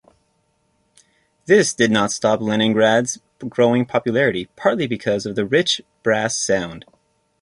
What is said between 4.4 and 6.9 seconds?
partly because of the rich brass sound.